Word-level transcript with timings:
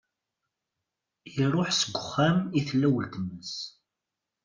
Iruḥ 1.43 1.69
seg 1.79 1.95
uxxam 2.01 2.37
i 2.59 2.61
tella 2.67 2.87
uletma-s. 2.95 3.53